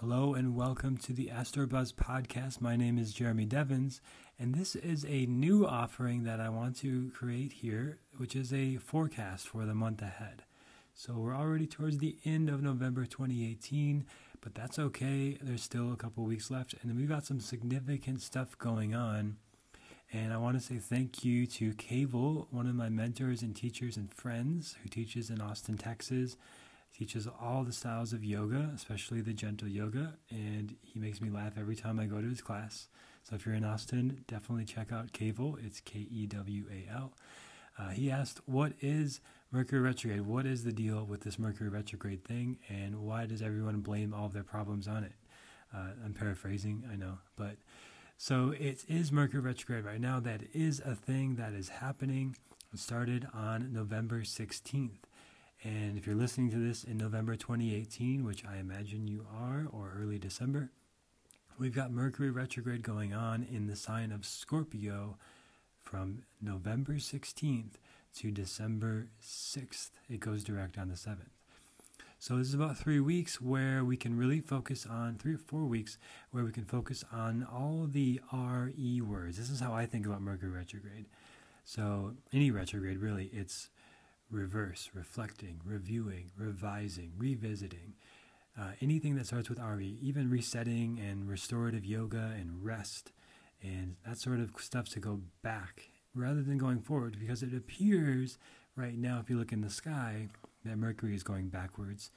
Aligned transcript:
Hello 0.00 0.32
and 0.32 0.54
welcome 0.54 0.96
to 0.98 1.12
the 1.12 1.26
Astrobuzz 1.26 1.92
podcast. 1.92 2.60
My 2.60 2.76
name 2.76 2.98
is 2.98 3.12
Jeremy 3.12 3.46
Devins, 3.46 4.00
and 4.38 4.54
this 4.54 4.76
is 4.76 5.04
a 5.04 5.26
new 5.26 5.66
offering 5.66 6.22
that 6.22 6.38
I 6.38 6.50
want 6.50 6.76
to 6.82 7.10
create 7.10 7.50
here, 7.50 7.98
which 8.16 8.36
is 8.36 8.52
a 8.52 8.76
forecast 8.76 9.48
for 9.48 9.64
the 9.64 9.74
month 9.74 10.00
ahead. 10.00 10.44
So 10.94 11.14
we're 11.14 11.34
already 11.34 11.66
towards 11.66 11.98
the 11.98 12.16
end 12.24 12.48
of 12.48 12.62
November 12.62 13.06
2018, 13.06 14.06
but 14.40 14.54
that's 14.54 14.78
okay. 14.78 15.36
There's 15.42 15.64
still 15.64 15.92
a 15.92 15.96
couple 15.96 16.22
weeks 16.22 16.48
left, 16.48 16.76
and 16.80 16.96
we've 16.96 17.08
got 17.08 17.26
some 17.26 17.40
significant 17.40 18.22
stuff 18.22 18.56
going 18.56 18.94
on. 18.94 19.38
And 20.12 20.32
I 20.32 20.36
want 20.36 20.56
to 20.56 20.64
say 20.64 20.76
thank 20.78 21.24
you 21.24 21.44
to 21.48 21.74
Kewal, 21.74 22.46
one 22.52 22.68
of 22.68 22.76
my 22.76 22.88
mentors 22.88 23.42
and 23.42 23.56
teachers 23.56 23.96
and 23.96 24.12
friends 24.12 24.76
who 24.80 24.88
teaches 24.88 25.28
in 25.28 25.40
Austin, 25.40 25.76
Texas 25.76 26.36
teaches 26.96 27.28
all 27.40 27.64
the 27.64 27.72
styles 27.72 28.12
of 28.12 28.24
yoga, 28.24 28.70
especially 28.74 29.20
the 29.20 29.32
gentle 29.32 29.68
yoga, 29.68 30.14
and 30.30 30.76
he 30.82 30.98
makes 30.98 31.20
me 31.20 31.30
laugh 31.30 31.52
every 31.58 31.76
time 31.76 32.00
I 32.00 32.06
go 32.06 32.20
to 32.20 32.28
his 32.28 32.40
class. 32.40 32.88
So 33.22 33.36
if 33.36 33.46
you're 33.46 33.54
in 33.54 33.64
Austin, 33.64 34.24
definitely 34.26 34.64
check 34.64 34.92
out 34.92 35.12
Kewal. 35.12 35.64
It's 35.64 35.80
K 35.80 36.06
E 36.10 36.26
W 36.26 36.64
A 36.70 36.92
L. 36.92 37.12
Uh, 37.78 37.90
he 37.90 38.10
asked, 38.10 38.40
What 38.46 38.72
is 38.80 39.20
Mercury 39.52 39.80
retrograde? 39.80 40.22
What 40.22 40.46
is 40.46 40.64
the 40.64 40.72
deal 40.72 41.04
with 41.04 41.20
this 41.22 41.38
Mercury 41.38 41.68
retrograde 41.68 42.24
thing, 42.24 42.58
and 42.68 42.96
why 42.96 43.26
does 43.26 43.42
everyone 43.42 43.80
blame 43.80 44.12
all 44.12 44.26
of 44.26 44.32
their 44.32 44.42
problems 44.42 44.88
on 44.88 45.04
it? 45.04 45.12
Uh, 45.74 45.90
I'm 46.04 46.14
paraphrasing, 46.14 46.84
I 46.90 46.96
know, 46.96 47.18
but 47.36 47.56
so 48.16 48.52
it 48.58 48.84
is 48.88 49.12
Mercury 49.12 49.40
retrograde 49.40 49.84
right 49.84 50.00
now. 50.00 50.18
That 50.18 50.40
is 50.52 50.80
a 50.80 50.96
thing 50.96 51.36
that 51.36 51.52
is 51.52 51.68
happening. 51.68 52.36
It 52.72 52.80
started 52.80 53.28
on 53.32 53.72
November 53.72 54.22
16th. 54.22 54.98
And 55.64 55.98
if 55.98 56.06
you're 56.06 56.14
listening 56.14 56.50
to 56.52 56.56
this 56.56 56.84
in 56.84 56.98
November 56.98 57.34
2018, 57.34 58.24
which 58.24 58.44
I 58.44 58.58
imagine 58.58 59.08
you 59.08 59.26
are, 59.32 59.66
or 59.72 59.92
early 60.00 60.18
December, 60.18 60.70
we've 61.58 61.74
got 61.74 61.90
Mercury 61.90 62.30
retrograde 62.30 62.82
going 62.82 63.12
on 63.12 63.42
in 63.42 63.66
the 63.66 63.74
sign 63.74 64.12
of 64.12 64.24
Scorpio 64.24 65.18
from 65.82 66.22
November 66.40 66.94
16th 66.94 67.72
to 68.18 68.30
December 68.30 69.08
6th. 69.20 69.90
It 70.08 70.20
goes 70.20 70.44
direct 70.44 70.78
on 70.78 70.88
the 70.88 70.94
7th. 70.94 71.32
So 72.20 72.36
this 72.36 72.48
is 72.48 72.54
about 72.54 72.76
three 72.76 73.00
weeks 73.00 73.40
where 73.40 73.84
we 73.84 73.96
can 73.96 74.16
really 74.16 74.40
focus 74.40 74.86
on 74.86 75.16
three 75.16 75.34
or 75.34 75.38
four 75.38 75.64
weeks 75.64 75.98
where 76.30 76.44
we 76.44 76.52
can 76.52 76.64
focus 76.64 77.04
on 77.12 77.46
all 77.52 77.88
the 77.88 78.20
RE 78.32 79.00
words. 79.00 79.38
This 79.38 79.50
is 79.50 79.60
how 79.60 79.72
I 79.72 79.86
think 79.86 80.06
about 80.06 80.20
Mercury 80.20 80.50
retrograde. 80.50 81.06
So 81.64 82.14
any 82.32 82.50
retrograde 82.50 82.98
really, 82.98 83.30
it's 83.32 83.68
reverse, 84.30 84.90
reflecting, 84.94 85.60
reviewing, 85.64 86.30
revising, 86.36 87.12
revisiting. 87.16 87.94
Uh, 88.58 88.72
anything 88.80 89.14
that 89.16 89.26
starts 89.26 89.48
with 89.48 89.60
RE, 89.60 89.98
even 90.02 90.28
resetting 90.28 90.98
and 90.98 91.28
restorative 91.28 91.84
yoga 91.84 92.34
and 92.36 92.64
rest 92.64 93.12
and 93.62 93.96
that 94.06 94.18
sort 94.18 94.40
of 94.40 94.52
stuff 94.58 94.88
to 94.88 95.00
go 95.00 95.20
back 95.42 95.90
rather 96.14 96.42
than 96.42 96.58
going 96.58 96.80
forward 96.80 97.16
because 97.18 97.42
it 97.42 97.54
appears 97.54 98.38
right 98.76 98.96
now, 98.96 99.18
if 99.20 99.28
you 99.28 99.36
look 99.36 99.52
in 99.52 99.60
the 99.60 99.70
sky, 99.70 100.28
that 100.64 100.76
Mercury 100.76 101.14
is 101.14 101.22
going 101.22 101.48
backwards. 101.48 102.10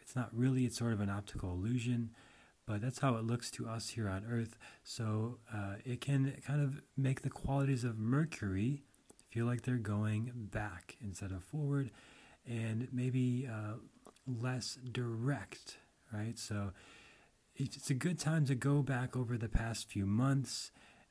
It's 0.00 0.14
not 0.14 0.28
really, 0.32 0.64
it's 0.64 0.78
sort 0.78 0.92
of 0.92 1.00
an 1.00 1.10
optical 1.10 1.52
illusion, 1.52 2.10
but 2.66 2.80
that's 2.80 2.98
how 2.98 3.16
it 3.16 3.24
looks 3.24 3.50
to 3.52 3.66
us 3.66 3.90
here 3.90 4.08
on 4.08 4.24
Earth. 4.30 4.56
So 4.84 5.38
uh, 5.52 5.76
it 5.84 6.00
can 6.00 6.34
kind 6.46 6.62
of 6.62 6.82
make 6.96 7.22
the 7.22 7.30
qualities 7.30 7.84
of 7.84 7.98
Mercury 7.98 8.82
feel 9.36 9.44
like 9.44 9.60
they're 9.60 9.76
going 9.76 10.32
back 10.34 10.96
instead 11.04 11.30
of 11.30 11.44
forward 11.44 11.90
and 12.46 12.88
maybe 12.90 13.46
uh, 13.46 13.74
less 14.26 14.78
direct, 14.92 15.76
right? 16.10 16.38
So 16.38 16.70
it's 17.54 17.90
a 17.90 17.94
good 17.94 18.18
time 18.18 18.46
to 18.46 18.54
go 18.54 18.80
back 18.80 19.14
over 19.14 19.36
the 19.36 19.50
past 19.50 19.90
few 19.90 20.06
months 20.06 20.70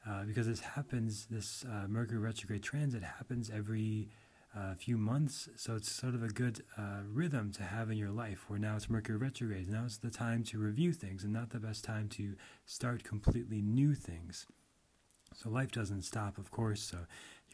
uh, 0.09 0.23
because 0.23 0.48
this 0.48 0.62
happens, 0.62 1.28
this 1.30 1.64
uh, 1.66 1.88
Mercury 1.88 2.18
retrograde 2.18 2.63
transit 2.63 3.03
happens 3.03 3.52
every 3.52 4.09
uh, 4.57 4.74
few 4.74 4.97
months. 4.97 5.47
So 5.56 5.75
it's 5.75 5.92
sort 5.92 6.16
of 6.16 6.24
a 6.24 6.30
good 6.30 6.63
uh, 6.80 7.02
rhythm 7.07 7.52
to 7.53 7.63
have 7.63 7.92
in 7.92 7.97
your 8.00 8.09
life 8.09 8.46
where 8.47 8.57
now 8.57 8.75
it's 8.75 8.90
Mercury 8.90 9.19
retrograde. 9.19 9.69
Now 9.69 9.84
it's 9.86 9.97
the 9.97 10.09
time 10.09 10.44
to 10.46 10.57
review 10.57 10.94
things 10.94 11.24
and 11.24 11.31
not 11.31 11.52
the 11.52 11.59
best 11.59 11.84
time 11.84 12.09
to 12.09 12.34
start 12.66 13.03
completely 13.03 13.62
new 13.62 13.94
things. 13.94 14.47
So 15.36 15.50
life 15.50 15.72
doesn't 15.72 16.03
stop, 16.03 16.38
of 16.38 16.50
course. 16.50 16.81
So 16.81 17.00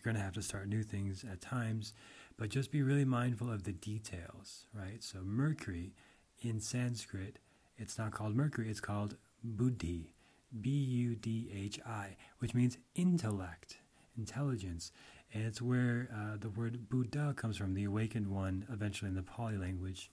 you're 0.03 0.13
going 0.13 0.19
to 0.19 0.25
have 0.25 0.33
to 0.33 0.41
start 0.41 0.67
new 0.67 0.83
things 0.83 1.23
at 1.29 1.41
times, 1.41 1.93
but 2.37 2.49
just 2.49 2.71
be 2.71 2.81
really 2.81 3.05
mindful 3.05 3.51
of 3.51 3.63
the 3.63 3.71
details, 3.71 4.65
right? 4.73 5.03
So, 5.03 5.19
Mercury 5.23 5.93
in 6.41 6.59
Sanskrit, 6.59 7.39
it's 7.77 7.97
not 7.97 8.11
called 8.11 8.35
Mercury, 8.35 8.69
it's 8.69 8.79
called 8.79 9.17
Buddhi, 9.43 10.13
B 10.59 10.69
U 10.69 11.15
D 11.15 11.51
H 11.55 11.79
I, 11.85 12.15
which 12.39 12.53
means 12.53 12.77
intellect, 12.95 13.77
intelligence. 14.17 14.91
And 15.33 15.43
it's 15.45 15.61
where 15.61 16.09
uh, 16.13 16.37
the 16.39 16.49
word 16.49 16.89
Buddha 16.89 17.33
comes 17.37 17.57
from, 17.57 17.73
the 17.73 17.85
awakened 17.85 18.27
one, 18.27 18.65
eventually 18.71 19.09
in 19.09 19.15
the 19.15 19.23
Pali 19.23 19.57
language, 19.57 20.09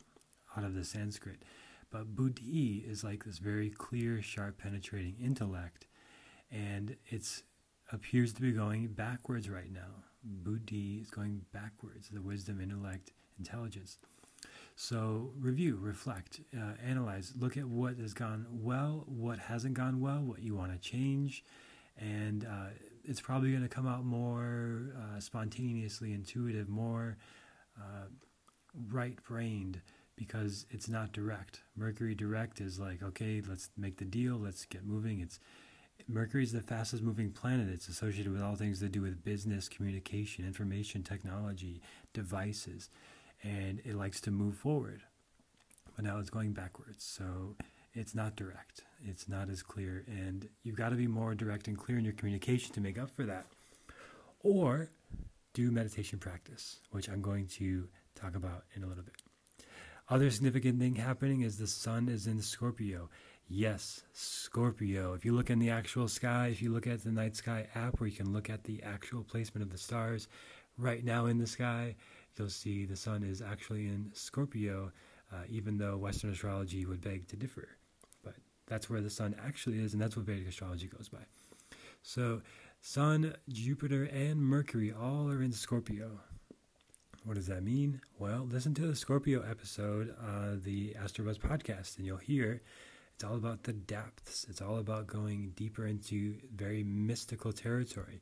out 0.57 0.65
of 0.65 0.75
the 0.75 0.85
Sanskrit. 0.85 1.43
But 1.91 2.15
Buddhi 2.15 2.85
is 2.87 3.03
like 3.03 3.25
this 3.25 3.39
very 3.39 3.71
clear, 3.71 4.23
sharp, 4.23 4.59
penetrating 4.59 5.17
intellect. 5.21 5.87
And 6.53 6.97
it's 7.07 7.43
appears 7.93 8.33
to 8.35 8.41
be 8.41 8.53
going 8.53 8.89
backwards 8.89 9.49
right 9.49 9.73
now. 9.73 10.05
Buddhi 10.23 10.99
is 11.01 11.11
going 11.11 11.43
backwards, 11.53 12.09
the 12.09 12.21
wisdom, 12.21 12.61
intellect, 12.61 13.13
intelligence. 13.39 13.99
So 14.77 15.33
review, 15.39 15.79
reflect, 15.81 16.41
uh, 16.57 16.73
analyze, 16.87 17.33
look 17.37 17.57
at 17.57 17.65
what 17.65 17.97
has 17.99 18.15
gone 18.15 18.47
well, 18.51 19.05
what 19.07 19.39
hasn't 19.39 19.75
gone 19.75 20.01
well, 20.01 20.21
what 20.21 20.41
you 20.41 20.55
want 20.55 20.73
to 20.73 20.79
change, 20.79 21.45
and 21.97 22.45
uh, 22.45 22.69
it's 23.05 23.21
probably 23.21 23.51
going 23.51 23.63
to 23.63 23.69
come 23.69 23.89
out 23.89 24.05
more 24.05 24.93
uh, 24.97 25.19
spontaneously 25.19 26.13
intuitive, 26.13 26.69
more 26.69 27.17
uh, 27.77 28.07
right-brained 28.91 29.81
because 30.15 30.67
it's 30.71 30.89
not 30.89 31.13
direct. 31.13 31.63
Mercury 31.77 32.15
direct 32.15 32.61
is 32.61 32.79
like, 32.79 33.03
okay, 33.03 33.43
let's 33.49 33.71
make 33.77 33.97
the 33.99 34.05
deal, 34.05 34.37
let's 34.37 34.65
get 34.65 34.85
moving. 34.85 35.21
It's 35.21 35.41
Mercury 36.07 36.43
is 36.43 36.53
the 36.53 36.61
fastest 36.61 37.03
moving 37.03 37.31
planet. 37.31 37.69
It's 37.69 37.89
associated 37.89 38.33
with 38.33 38.43
all 38.43 38.55
things 38.55 38.81
to 38.81 38.89
do 38.89 39.03
with 39.03 39.25
business, 39.25 39.69
communication, 39.69 40.47
information 40.47 41.03
technology, 41.03 41.81
devices, 42.13 42.89
and 43.43 43.81
it 43.85 43.95
likes 43.95 44.21
to 44.23 44.31
move 44.31 44.57
forward. 44.57 45.03
But 45.97 46.05
now 46.05 46.19
it's 46.19 46.31
going 46.31 46.53
backwards. 46.53 47.05
So 47.05 47.57
it's 47.93 48.15
not 48.15 48.37
direct. 48.37 48.85
It's 49.05 49.29
not 49.29 49.51
as 49.51 49.63
clear. 49.63 50.05
And 50.07 50.49
you've 50.63 50.77
got 50.77 50.91
to 50.91 50.97
be 50.97 51.07
more 51.07 51.35
direct 51.35 51.69
and 51.69 51.77
clear 51.77 51.99
in 51.99 52.05
your 52.05 52.15
communication 52.15 52.73
to 52.75 52.81
make 52.81 52.99
up 52.99 53.11
for 53.11 53.25
that. 53.25 53.47
Or 54.41 54.91
do 55.53 55.71
meditation 55.71 56.19
practice, 56.19 56.79
which 56.91 57.09
I'm 57.09 57.21
going 57.21 57.49
to 57.49 57.89
talk 58.15 58.37
about 58.37 58.65
in 58.75 58.85
a 58.85 58.87
little 58.87 59.03
bit. 59.03 59.17
Other 60.09 60.31
significant 60.31 60.79
thing 60.79 60.95
happening 60.95 61.43
is 61.43 61.59
the 61.59 61.67
sun 61.67 62.09
is 62.09 62.27
in 62.27 62.41
Scorpio. 62.41 63.11
Yes, 63.51 64.03
Scorpio. 64.13 65.15
If 65.15 65.25
you 65.25 65.35
look 65.35 65.49
in 65.49 65.59
the 65.59 65.71
actual 65.71 66.07
sky, 66.07 66.49
if 66.49 66.61
you 66.61 66.71
look 66.71 66.87
at 66.87 67.03
the 67.03 67.11
night 67.11 67.35
sky 67.35 67.67
app 67.75 67.99
where 67.99 68.07
you 68.07 68.15
can 68.15 68.31
look 68.31 68.51
at 68.51 68.65
the 68.65 68.83
actual 68.83 69.25
placement 69.25 69.63
of 69.63 69.73
the 69.73 69.79
stars 69.79 70.29
right 70.77 71.03
now 71.03 71.25
in 71.27 71.39
the 71.39 71.47
sky, 71.47 71.97
you'll 72.37 72.51
see 72.51 72.85
the 72.85 72.95
sun 72.95 73.23
is 73.23 73.41
actually 73.41 73.87
in 73.87 74.11
Scorpio, 74.13 74.93
uh, 75.33 75.45
even 75.49 75.79
though 75.79 75.97
Western 75.97 76.31
astrology 76.31 76.85
would 76.85 77.01
beg 77.01 77.27
to 77.29 77.37
differ. 77.37 77.71
But 78.23 78.35
that's 78.67 78.91
where 78.91 79.01
the 79.01 79.09
sun 79.09 79.35
actually 79.43 79.79
is, 79.79 79.95
and 79.95 80.03
that's 80.03 80.15
what 80.15 80.27
Vedic 80.27 80.47
astrology 80.47 80.87
goes 80.87 81.09
by. 81.09 81.25
So, 82.03 82.43
Sun, 82.83 83.35
Jupiter, 83.49 84.05
and 84.05 84.41
Mercury 84.41 84.93
all 84.93 85.31
are 85.31 85.43
in 85.43 85.53
Scorpio. 85.53 86.21
What 87.25 87.35
does 87.35 87.47
that 87.47 87.63
mean? 87.63 88.03
Well, 88.19 88.47
listen 88.51 88.75
to 88.75 88.87
the 88.87 88.95
Scorpio 88.95 89.43
episode, 89.43 90.15
uh, 90.23 90.57
the 90.63 90.95
Astrobuzz 91.03 91.39
podcast, 91.39 91.97
and 91.97 92.07
you'll 92.07 92.19
hear 92.19 92.63
it's 93.19 93.25
all 93.25 93.35
about 93.35 93.65
the 93.65 93.73
depths. 93.73 94.47
It's 94.49 94.63
all 94.63 94.79
about 94.79 95.09
going 95.09 95.53
deeper 95.57 95.89
into 95.89 96.37
very 96.55 96.85
mystical 96.85 97.53
territory. 97.53 98.21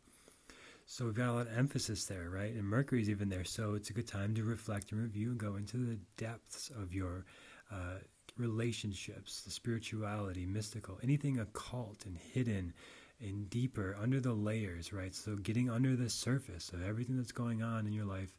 So 0.87 1.05
we've 1.05 1.13
got 1.13 1.29
a 1.29 1.33
lot 1.33 1.49
of 1.49 1.59
emphasis 1.59 2.07
there, 2.07 2.31
right? 2.31 2.55
And 2.55 2.65
Mercury's 2.65 3.11
even 3.11 3.29
there. 3.29 3.45
So 3.45 3.75
it's 3.75 3.91
a 3.91 3.93
good 3.93 4.09
time 4.09 4.35
to 4.37 4.43
reflect 4.43 4.93
and 4.93 5.03
review 5.03 5.33
and 5.33 5.39
go 5.39 5.57
into 5.57 5.77
the 5.77 5.99
depths 6.17 6.71
of 6.71 6.95
your 6.95 7.27
uh, 7.71 7.99
relationships, 8.39 9.43
the 9.43 9.51
spirituality, 9.51 10.47
mystical, 10.47 10.99
anything 11.03 11.41
occult 11.41 12.07
and 12.07 12.17
hidden 12.17 12.73
and 13.21 13.51
deeper 13.51 13.99
under 14.01 14.19
the 14.19 14.33
layers, 14.33 14.95
right? 14.95 15.15
So 15.15 15.37
getting 15.37 15.69
under 15.69 15.95
the 15.95 16.09
surface 16.09 16.71
of 16.71 16.83
everything 16.83 17.19
that's 17.19 17.33
going 17.33 17.63
on 17.63 17.87
in 17.87 17.93
your 17.93 18.07
life 18.07 18.35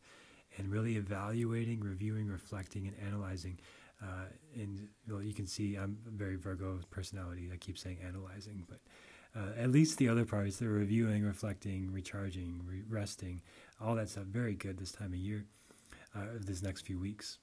and 0.58 0.72
really 0.72 0.96
evaluating, 0.96 1.82
reviewing, 1.82 2.28
reflecting, 2.28 2.88
and 2.88 2.98
analyzing 3.08 3.60
uh, 4.02 4.26
and 4.56 4.88
well, 5.08 5.22
you 5.22 5.34
can 5.34 5.48
see 5.48 5.76
I'm 5.76 5.98
a 6.08 6.12
very 6.12 6.36
Virgo 6.36 6.80
personality. 6.92 7.50
I 7.54 7.58
keep 7.58 7.78
saying 7.78 8.00
analyzing, 8.06 8.66
but 8.68 8.80
uh, 9.36 9.52
at 9.58 9.72
least 9.72 9.98
the 9.98 10.10
other 10.10 10.26
parts, 10.26 10.58
the 10.58 10.68
reviewing, 10.68 11.24
reflecting, 11.24 11.92
recharging, 11.92 12.62
re- 12.66 12.84
resting, 12.90 13.42
all 13.82 13.96
that 13.96 14.10
stuff, 14.10 14.26
very 14.26 14.56
good 14.56 14.78
this 14.78 14.92
time 14.92 15.14
of 15.14 15.20
year, 15.20 15.46
uh, 16.16 16.22
this 16.40 16.62
next 16.62 16.82
few 16.82 17.00
weeks. 17.00 17.38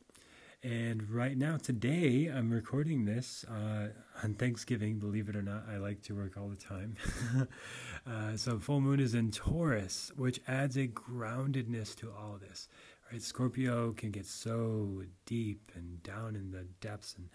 And 0.65 1.11
right 1.11 1.37
now, 1.37 1.59
today, 1.59 2.31
I'm 2.35 2.51
recording 2.51 3.05
this 3.05 3.45
uh, 3.45 3.89
on 4.23 4.33
Thanksgiving. 4.33 4.99
Believe 4.99 5.29
it 5.29 5.37
or 5.37 5.43
not, 5.43 5.65
I 5.71 5.77
like 5.77 6.01
to 6.05 6.15
work 6.15 6.39
all 6.39 6.49
the 6.49 6.57
time. 6.57 6.97
uh, 8.07 8.39
so, 8.39 8.59
full 8.59 8.81
moon 8.81 8.99
is 8.99 9.15
in 9.15 9.31
Taurus, 9.31 10.11
which 10.17 10.41
adds 10.49 10.79
a 10.79 10.89
groundedness 10.89 11.95
to 11.97 12.11
all 12.11 12.39
this. 12.41 12.67
Right, 13.13 13.23
Scorpio 13.23 13.93
can 13.93 14.11
get 14.11 14.27
so 14.27 15.03
deep 15.27 15.71
and 15.75 16.03
down 16.03 16.35
in 16.35 16.51
the 16.51 16.67
depths, 16.81 17.15
and 17.17 17.29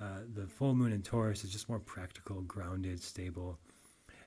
uh, 0.00 0.22
the 0.34 0.46
full 0.46 0.74
moon 0.74 0.92
in 0.92 1.02
Taurus 1.02 1.44
is 1.44 1.50
just 1.50 1.68
more 1.68 1.80
practical, 1.80 2.40
grounded, 2.42 3.02
stable. 3.02 3.58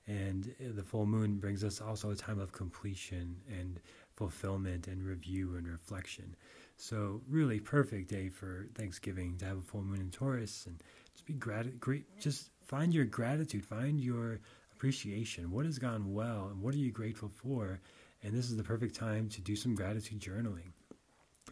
And 0.07 0.54
uh, 0.60 0.74
the 0.75 0.84
full 0.84 1.06
moon 1.06 1.38
brings 1.38 1.63
us 1.63 1.81
also 1.81 2.12
a 2.12 2.16
time 2.16 2.40
of 2.40 2.51
completion 2.51 3.38
and 3.48 3.80
fulfillment 4.16 4.88
and 4.88 5.04
review 5.04 5.56
and 5.56 5.68
reflection. 5.68 6.36
So 6.78 7.22
really 7.30 7.60
perfect 7.60 8.10
day 8.10 8.30
for 8.30 8.68
Thanksgiving 8.75 9.38
to 9.38 9.46
have 9.46 9.57
a 9.57 9.62
full 9.62 9.84
moon 9.84 10.01
in 10.01 10.12
Taurus 10.12 10.66
and 10.68 10.81
just 11.13 11.25
be 11.25 11.34
grat- 11.34 11.80
great. 11.80 12.06
Just 12.19 12.50
find 12.66 12.94
your 12.94 13.06
gratitude, 13.06 13.66
find 13.66 14.00
your 14.01 14.40
appreciation. 14.74 15.51
What 15.51 15.66
has 15.66 15.80
gone 15.80 16.13
well 16.13 16.48
and 16.51 16.62
what 16.62 16.74
are 16.74 16.78
you 16.78 16.92
grateful 16.92 17.30
for? 17.30 17.80
And 18.24 18.34
this 18.34 18.50
is 18.50 18.57
the 18.57 18.63
perfect 18.63 18.96
time 18.96 19.30
to 19.30 19.42
do 19.42 19.56
some 19.56 19.75
gratitude 19.75 20.19
journaling. 20.19 20.72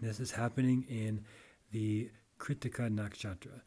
This 0.01 0.19
is 0.19 0.31
happening 0.31 0.85
in 0.89 1.25
the 1.71 2.11
Kritika 2.37 2.87
Nakshatra. 2.89 3.61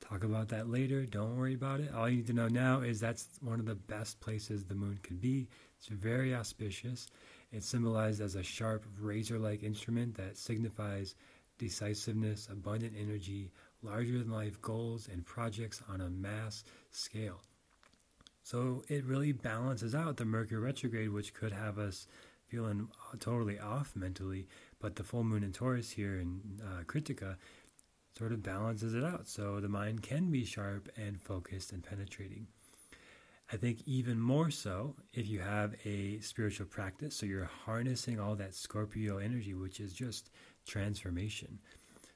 Talk 0.00 0.24
about 0.24 0.48
that 0.48 0.70
later. 0.70 1.04
Don't 1.04 1.36
worry 1.36 1.54
about 1.54 1.80
it. 1.80 1.92
All 1.94 2.08
you 2.08 2.16
need 2.16 2.28
to 2.28 2.32
know 2.32 2.48
now 2.48 2.80
is 2.80 2.98
that's 2.98 3.28
one 3.42 3.60
of 3.60 3.66
the 3.66 3.74
best 3.74 4.20
places 4.20 4.64
the 4.64 4.74
moon 4.74 4.98
could 5.02 5.20
be. 5.20 5.48
It's 5.76 5.88
very 5.88 6.34
auspicious. 6.34 7.08
It's 7.52 7.68
symbolized 7.68 8.22
as 8.22 8.36
a 8.36 8.42
sharp, 8.42 8.86
razor 8.98 9.38
like 9.38 9.62
instrument 9.62 10.14
that 10.14 10.38
signifies 10.38 11.14
decisiveness, 11.58 12.48
abundant 12.50 12.94
energy, 12.98 13.50
larger 13.82 14.18
than 14.18 14.30
life 14.30 14.62
goals, 14.62 15.08
and 15.12 15.26
projects 15.26 15.82
on 15.90 16.00
a 16.00 16.08
mass 16.08 16.64
scale. 16.90 17.42
So 18.44 18.82
it 18.88 19.04
really 19.04 19.32
balances 19.32 19.94
out 19.94 20.16
the 20.16 20.24
Mercury 20.24 20.60
retrograde, 20.60 21.10
which 21.10 21.34
could 21.34 21.52
have 21.52 21.78
us 21.78 22.06
feeling 22.48 22.88
totally 23.20 23.58
off 23.58 23.94
mentally. 23.94 24.48
But 24.80 24.96
the 24.96 25.04
full 25.04 25.24
moon 25.24 25.44
in 25.44 25.52
Taurus 25.52 25.90
here 25.90 26.18
in 26.18 26.40
uh, 26.62 26.84
Kritika 26.84 27.36
sort 28.18 28.32
of 28.32 28.42
balances 28.42 28.94
it 28.94 29.04
out. 29.04 29.28
So 29.28 29.60
the 29.60 29.68
mind 29.68 30.02
can 30.02 30.30
be 30.30 30.44
sharp 30.44 30.88
and 30.96 31.20
focused 31.20 31.72
and 31.72 31.82
penetrating. 31.82 32.46
I 33.52 33.56
think 33.56 33.82
even 33.84 34.20
more 34.20 34.50
so 34.50 34.94
if 35.12 35.26
you 35.26 35.40
have 35.40 35.74
a 35.84 36.20
spiritual 36.20 36.66
practice. 36.66 37.16
So 37.16 37.26
you're 37.26 37.50
harnessing 37.66 38.20
all 38.20 38.36
that 38.36 38.54
Scorpio 38.54 39.18
energy, 39.18 39.54
which 39.54 39.80
is 39.80 39.92
just 39.92 40.30
transformation. 40.66 41.58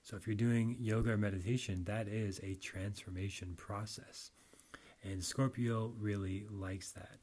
So 0.03 0.17
if 0.17 0.27
you're 0.27 0.37
doing 0.37 0.77
yoga 0.79 1.13
or 1.13 1.17
meditation, 1.17 1.85
that 1.85 2.09
is 2.09 2.39
a 2.43 2.55
transformation 2.55 3.55
process. 3.57 4.31
And 5.03 5.25
Scorpio 5.25 5.93
really 5.99 6.47
likes 6.51 6.93
that. 6.93 7.19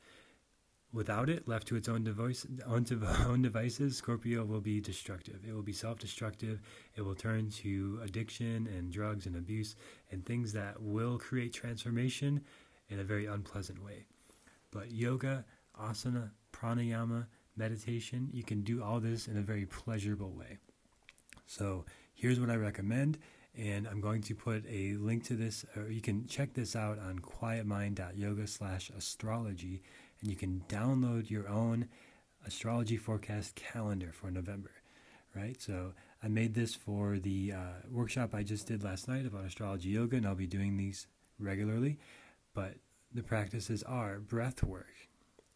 Without 0.93 1.29
it, 1.29 1.47
left 1.47 1.67
to 1.67 1.77
its 1.77 1.87
own, 1.87 2.03
device, 2.03 2.45
own, 2.65 2.85
own 3.25 3.41
devices, 3.41 3.95
Scorpio 3.95 4.43
will 4.43 4.59
be 4.59 4.81
destructive. 4.81 5.39
It 5.47 5.53
will 5.53 5.61
be 5.61 5.71
self 5.73 5.99
destructive. 5.99 6.59
It 6.95 7.01
will 7.03 7.15
turn 7.15 7.49
to 7.61 7.99
addiction 8.03 8.67
and 8.67 8.91
drugs 8.91 9.25
and 9.25 9.37
abuse 9.37 9.75
and 10.11 10.25
things 10.25 10.51
that 10.53 10.81
will 10.81 11.17
create 11.17 11.53
transformation 11.53 12.41
in 12.89 12.99
a 12.99 13.03
very 13.03 13.25
unpleasant 13.25 13.83
way. 13.83 14.05
But 14.71 14.91
yoga, 14.91 15.45
asana, 15.79 16.31
pranayama, 16.51 17.27
meditation, 17.55 18.29
you 18.33 18.43
can 18.43 18.61
do 18.61 18.83
all 18.83 18.99
this 18.99 19.27
in 19.27 19.37
a 19.37 19.41
very 19.41 19.65
pleasurable 19.65 20.31
way. 20.31 20.57
So 21.45 21.85
here's 22.13 22.39
what 22.39 22.49
I 22.49 22.55
recommend, 22.55 23.17
and 23.57 23.87
I'm 23.87 23.99
going 24.01 24.21
to 24.23 24.35
put 24.35 24.65
a 24.69 24.93
link 24.95 25.23
to 25.25 25.35
this, 25.35 25.65
or 25.75 25.89
you 25.89 26.01
can 26.01 26.27
check 26.27 26.53
this 26.53 26.75
out 26.75 26.99
on 26.99 27.19
quietmind.yoga 27.19 28.47
slash 28.47 28.89
astrology, 28.97 29.83
and 30.21 30.29
you 30.29 30.35
can 30.35 30.63
download 30.67 31.29
your 31.29 31.47
own 31.47 31.87
astrology 32.45 32.97
forecast 32.97 33.55
calendar 33.55 34.11
for 34.11 34.31
November, 34.31 34.71
right? 35.35 35.61
So 35.61 35.93
I 36.23 36.27
made 36.27 36.53
this 36.53 36.75
for 36.75 37.19
the 37.19 37.53
uh, 37.53 37.87
workshop 37.89 38.33
I 38.33 38.43
just 38.43 38.67
did 38.67 38.83
last 38.83 39.07
night 39.07 39.25
about 39.25 39.45
astrology 39.45 39.89
yoga, 39.89 40.17
and 40.17 40.25
I'll 40.25 40.35
be 40.35 40.47
doing 40.47 40.77
these 40.77 41.07
regularly 41.39 41.97
but 42.53 42.75
the 43.13 43.23
practices 43.23 43.83
are 43.83 44.19
breath 44.19 44.63
work. 44.63 44.93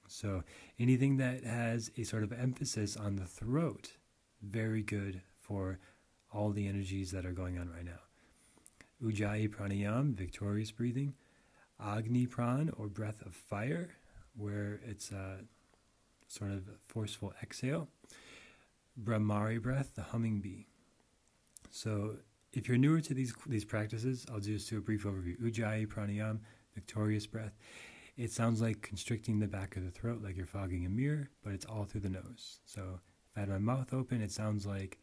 So 0.08 0.44
anything 0.80 1.18
that 1.18 1.44
has 1.44 1.92
a 1.98 2.04
sort 2.04 2.24
of 2.24 2.32
emphasis 2.32 2.96
on 2.96 3.16
the 3.16 3.26
throat, 3.26 3.92
very 4.42 4.84
good 4.84 5.22
for 5.40 5.80
all 6.32 6.52
the 6.52 6.68
energies 6.68 7.12
that 7.12 7.26
are 7.26 7.32
going 7.32 7.58
on 7.58 7.70
right 7.70 7.86
now. 7.86 8.02
Ujjayi 9.04 9.50
pranayam, 9.50 10.14
victorious 10.14 10.72
breathing. 10.72 11.16
Agni 11.84 12.26
pran, 12.26 12.72
or 12.78 12.88
breath 12.88 13.22
of 13.26 13.34
fire, 13.34 13.90
where 14.38 14.80
it's 14.86 15.12
a 15.12 15.40
sort 16.28 16.52
of 16.52 16.64
forceful 16.88 17.34
exhale. 17.42 17.88
Bhramari 19.02 19.62
breath, 19.62 19.92
the 19.96 20.04
humming 20.04 20.40
bee. 20.40 20.68
So 21.72 22.16
if 22.54 22.68
you're 22.68 22.78
newer 22.78 23.02
to 23.02 23.14
these 23.14 23.34
these 23.46 23.66
practices, 23.66 24.26
I'll 24.32 24.40
just 24.40 24.70
do 24.70 24.78
a 24.78 24.82
brief 24.82 25.04
overview. 25.04 25.38
Ujjayi 25.40 25.88
pranayam, 25.88 26.40
victorious 26.74 27.28
breath. 27.28 27.58
It 28.18 28.32
sounds 28.32 28.62
like 28.62 28.82
constricting 28.82 29.40
the 29.40 29.48
back 29.48 29.76
of 29.76 29.84
the 29.84 29.92
throat, 29.92 30.22
like 30.24 30.38
you're 30.38 30.46
fogging 30.46 30.86
a 30.86 30.90
mirror, 30.90 31.30
but 31.44 31.52
it's 31.54 31.66
all 31.66 31.84
through 31.84 32.02
the 32.02 32.10
nose. 32.10 32.60
So 32.66 33.02
if 33.30 33.38
I 33.38 33.42
had 33.42 33.50
my 33.50 33.58
mouth 33.58 33.94
open, 33.94 34.22
it 34.22 34.32
sounds 34.32 34.66
like, 34.66 34.98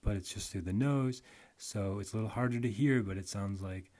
but 0.00 0.14
it's 0.16 0.32
just 0.32 0.52
through 0.52 0.60
the 0.60 0.72
nose. 0.72 1.22
So 1.56 1.98
it's 1.98 2.12
a 2.12 2.16
little 2.16 2.30
harder 2.30 2.60
to 2.60 2.70
hear, 2.70 3.02
but 3.02 3.16
it 3.16 3.26
sounds 3.28 3.60
like, 3.60 3.90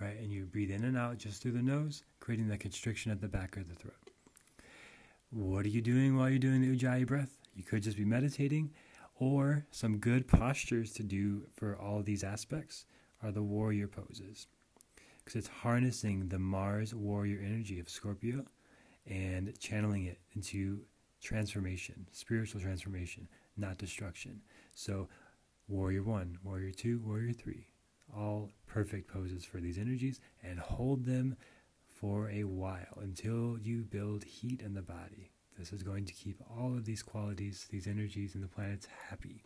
right? 0.00 0.18
And 0.18 0.32
you 0.32 0.46
breathe 0.46 0.70
in 0.70 0.84
and 0.84 0.96
out 0.96 1.18
just 1.18 1.42
through 1.42 1.52
the 1.52 1.62
nose, 1.62 2.02
creating 2.20 2.48
that 2.48 2.60
constriction 2.60 3.12
at 3.12 3.20
the 3.20 3.28
back 3.28 3.56
of 3.56 3.68
the 3.68 3.74
throat. 3.74 3.94
What 5.30 5.64
are 5.64 5.68
you 5.68 5.82
doing 5.82 6.16
while 6.16 6.28
you're 6.28 6.38
doing 6.38 6.60
the 6.60 6.76
Ujjayi 6.76 7.06
breath? 7.06 7.38
You 7.54 7.62
could 7.62 7.82
just 7.82 7.96
be 7.96 8.04
meditating 8.04 8.72
or 9.20 9.66
some 9.70 9.98
good 9.98 10.26
postures 10.26 10.92
to 10.94 11.02
do 11.02 11.42
for 11.54 11.76
all 11.76 12.02
these 12.02 12.24
aspects 12.24 12.86
are 13.22 13.30
the 13.30 13.42
warrior 13.42 13.86
poses. 13.86 14.46
Because 15.18 15.36
it's 15.36 15.48
harnessing 15.48 16.28
the 16.28 16.38
Mars 16.38 16.94
warrior 16.94 17.38
energy 17.44 17.78
of 17.78 17.90
Scorpio 17.90 18.44
and 19.06 19.52
channeling 19.60 20.06
it 20.06 20.18
into 20.34 20.80
transformation, 21.20 22.08
spiritual 22.12 22.60
transformation, 22.60 23.28
not 23.56 23.76
destruction. 23.76 24.40
So, 24.74 25.08
warrior 25.68 26.02
one, 26.02 26.38
warrior 26.42 26.72
two, 26.72 27.00
warrior 27.04 27.32
three, 27.32 27.66
all 28.16 28.50
perfect 28.66 29.12
poses 29.12 29.44
for 29.44 29.58
these 29.58 29.78
energies 29.78 30.20
and 30.42 30.58
hold 30.58 31.04
them 31.04 31.36
for 31.88 32.30
a 32.30 32.44
while 32.44 32.98
until 33.00 33.58
you 33.60 33.82
build 33.82 34.24
heat 34.24 34.62
in 34.62 34.74
the 34.74 34.82
body. 34.82 35.30
This 35.58 35.72
is 35.72 35.82
going 35.82 36.06
to 36.06 36.14
keep 36.14 36.40
all 36.56 36.74
of 36.74 36.86
these 36.86 37.02
qualities, 37.02 37.66
these 37.70 37.86
energies, 37.86 38.34
and 38.34 38.42
the 38.42 38.48
planets 38.48 38.88
happy. 39.08 39.42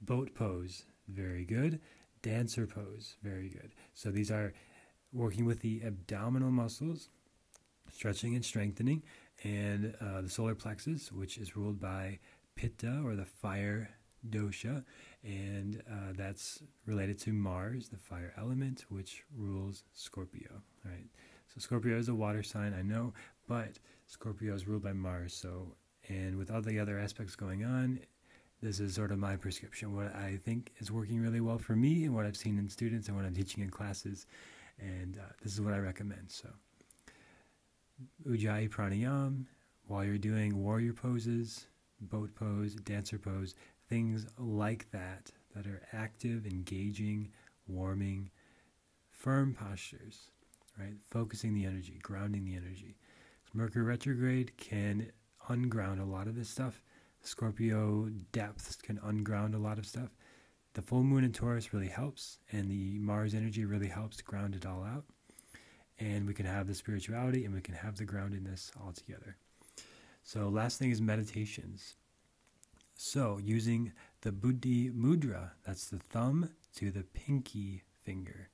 Boat 0.00 0.34
pose, 0.34 0.84
very 1.08 1.44
good. 1.44 1.80
Dancer 2.20 2.66
pose, 2.66 3.16
very 3.22 3.48
good. 3.48 3.72
So 3.94 4.10
these 4.10 4.30
are 4.30 4.52
working 5.12 5.44
with 5.44 5.60
the 5.60 5.82
abdominal 5.84 6.50
muscles, 6.50 7.08
stretching 7.90 8.34
and 8.34 8.44
strengthening, 8.44 9.02
and 9.42 9.94
uh, 10.00 10.20
the 10.20 10.28
solar 10.28 10.54
plexus, 10.54 11.10
which 11.10 11.38
is 11.38 11.56
ruled 11.56 11.80
by 11.80 12.18
Pitta 12.54 13.02
or 13.04 13.16
the 13.16 13.24
fire 13.24 13.90
dosha, 14.28 14.84
and 15.24 15.82
uh, 15.90 16.12
that's 16.16 16.62
related 16.86 17.18
to 17.20 17.32
Mars, 17.32 17.88
the 17.88 17.96
fire 17.98 18.32
element, 18.36 18.84
which 18.88 19.22
rules 19.36 19.84
Scorpio. 19.92 20.62
Right. 20.84 21.06
So 21.48 21.60
Scorpio 21.60 21.98
is 21.98 22.08
a 22.08 22.14
water 22.14 22.42
sign, 22.42 22.74
I 22.74 22.82
know, 22.82 23.12
but 23.48 23.78
Scorpio 24.06 24.54
is 24.54 24.66
ruled 24.66 24.82
by 24.82 24.92
Mars. 24.92 25.34
So, 25.34 25.74
and 26.08 26.36
with 26.36 26.50
all 26.50 26.62
the 26.62 26.78
other 26.78 26.98
aspects 26.98 27.36
going 27.36 27.64
on, 27.64 28.00
this 28.62 28.80
is 28.80 28.94
sort 28.94 29.10
of 29.10 29.18
my 29.18 29.36
prescription. 29.36 29.94
What 29.94 30.14
I 30.14 30.38
think 30.44 30.72
is 30.78 30.90
working 30.90 31.20
really 31.20 31.40
well 31.40 31.58
for 31.58 31.74
me, 31.74 32.04
and 32.04 32.14
what 32.14 32.26
I've 32.26 32.36
seen 32.36 32.58
in 32.58 32.68
students, 32.68 33.08
and 33.08 33.16
what 33.16 33.26
I'm 33.26 33.34
teaching 33.34 33.62
in 33.62 33.70
classes, 33.70 34.26
and 34.78 35.18
uh, 35.18 35.32
this 35.42 35.52
is 35.52 35.60
what 35.60 35.74
I 35.74 35.78
recommend. 35.78 36.30
So, 36.30 36.48
Ujjayi 38.26 38.70
Pranayam, 38.70 39.46
while 39.86 40.04
you're 40.04 40.16
doing 40.16 40.62
warrior 40.62 40.92
poses, 40.92 41.66
boat 42.00 42.34
pose, 42.34 42.74
dancer 42.76 43.18
pose, 43.18 43.54
things 43.92 44.26
like 44.38 44.90
that 44.90 45.30
that 45.54 45.66
are 45.66 45.82
active, 45.92 46.46
engaging, 46.46 47.30
warming, 47.66 48.30
firm 49.10 49.54
postures 49.54 50.30
right? 50.78 50.94
Focusing 51.10 51.54
the 51.54 51.64
energy, 51.64 51.98
grounding 52.02 52.44
the 52.44 52.56
energy. 52.56 52.96
Mercury 53.54 53.84
retrograde 53.84 54.56
can 54.56 55.10
unground 55.48 56.00
a 56.00 56.04
lot 56.04 56.26
of 56.26 56.34
this 56.34 56.48
stuff. 56.48 56.82
Scorpio 57.22 58.08
depths 58.32 58.76
can 58.76 58.98
unground 59.02 59.54
a 59.54 59.58
lot 59.58 59.78
of 59.78 59.86
stuff. 59.86 60.10
The 60.74 60.82
full 60.82 61.02
moon 61.02 61.22
in 61.22 61.32
Taurus 61.32 61.74
really 61.74 61.88
helps, 61.88 62.38
and 62.50 62.70
the 62.70 62.98
Mars 62.98 63.34
energy 63.34 63.66
really 63.66 63.88
helps 63.88 64.22
ground 64.22 64.54
it 64.54 64.64
all 64.64 64.82
out. 64.82 65.04
And 65.98 66.26
we 66.26 66.32
can 66.32 66.46
have 66.46 66.66
the 66.66 66.74
spirituality 66.74 67.44
and 67.44 67.54
we 67.54 67.60
can 67.60 67.74
have 67.74 67.96
the 67.96 68.06
groundedness 68.06 68.72
all 68.80 68.92
together. 68.92 69.36
So, 70.24 70.48
last 70.48 70.78
thing 70.78 70.90
is 70.90 71.00
meditations. 71.00 71.94
So, 72.94 73.38
using 73.42 73.92
the 74.20 74.32
Buddhi 74.32 74.90
Mudra, 74.90 75.50
that's 75.64 75.86
the 75.86 75.98
thumb 75.98 76.50
to 76.76 76.90
the 76.90 77.02
pinky 77.02 77.82
finger. 78.02 78.48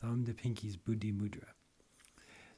Thumb 0.00 0.24
to 0.26 0.34
pinky's 0.34 0.76
Buddhi 0.76 1.12
Mudra. 1.12 1.48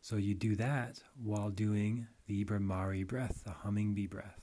So, 0.00 0.16
you 0.16 0.34
do 0.34 0.56
that 0.56 1.02
while 1.22 1.50
doing 1.50 2.08
the 2.26 2.44
Bhramari 2.44 3.06
breath, 3.06 3.44
the 3.44 3.52
humming 3.52 3.94
bee 3.94 4.06
breath. 4.06 4.40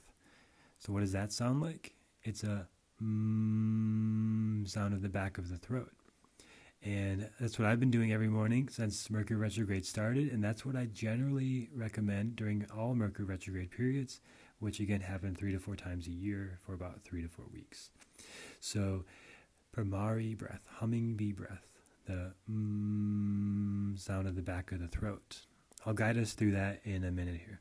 So, 0.78 0.92
what 0.92 1.00
does 1.00 1.12
that 1.12 1.32
sound 1.32 1.60
like? 1.60 1.94
It's 2.22 2.44
a 2.44 2.66
mm 3.02 4.68
sound 4.68 4.94
of 4.94 5.02
the 5.02 5.08
back 5.08 5.38
of 5.38 5.48
the 5.48 5.56
throat. 5.56 5.92
And 6.82 7.28
that's 7.38 7.58
what 7.58 7.68
I've 7.68 7.80
been 7.80 7.90
doing 7.90 8.12
every 8.12 8.28
morning 8.28 8.68
since 8.68 9.10
Mercury 9.10 9.38
retrograde 9.38 9.84
started. 9.84 10.32
And 10.32 10.42
that's 10.42 10.64
what 10.64 10.76
I 10.76 10.86
generally 10.86 11.68
recommend 11.74 12.36
during 12.36 12.66
all 12.74 12.94
Mercury 12.94 13.26
retrograde 13.26 13.70
periods, 13.70 14.20
which 14.60 14.78
again 14.78 15.00
happen 15.00 15.34
three 15.34 15.52
to 15.52 15.58
four 15.58 15.74
times 15.74 16.06
a 16.06 16.12
year 16.12 16.58
for 16.64 16.74
about 16.74 17.02
three 17.02 17.22
to 17.22 17.28
four 17.28 17.46
weeks. 17.52 17.90
So, 18.60 19.04
Bhramari 19.76 20.36
breath, 20.36 20.62
humming 20.76 21.16
bee 21.16 21.32
breath, 21.32 21.66
the 22.06 22.34
mm 22.50 23.98
sound 23.98 24.28
of 24.28 24.36
the 24.36 24.42
back 24.42 24.70
of 24.72 24.80
the 24.80 24.88
throat. 24.88 25.40
I'll 25.84 25.94
guide 25.94 26.18
us 26.18 26.34
through 26.34 26.52
that 26.52 26.80
in 26.84 27.04
a 27.04 27.10
minute 27.10 27.40
here. 27.44 27.60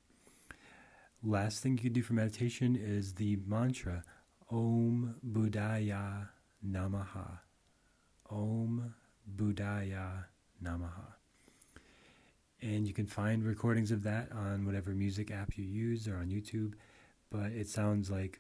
Last 1.24 1.62
thing 1.62 1.74
you 1.74 1.84
can 1.84 1.94
do 1.94 2.02
for 2.02 2.14
meditation 2.14 2.76
is 2.76 3.16
the 3.16 3.40
mantra 3.46 4.04
Om 4.52 5.16
Buddhaya 5.26 6.30
Namaha. 6.66 7.40
Om 8.30 8.94
Buddhaya 9.36 10.26
Namaha. 10.64 11.14
And 12.62 12.88
you 12.88 12.94
can 12.94 13.06
find 13.06 13.44
recordings 13.44 13.92
of 13.92 14.04
that 14.04 14.32
on 14.32 14.66
whatever 14.66 14.92
music 14.92 15.32
app 15.32 15.58
you 15.58 15.64
use 15.64 16.08
or 16.08 16.18
on 16.18 16.28
YouTube, 16.28 16.74
but 17.32 17.52
it 17.52 17.68
sounds 17.68 18.10
like 18.10 18.40